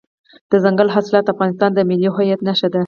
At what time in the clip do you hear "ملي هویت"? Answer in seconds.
1.89-2.39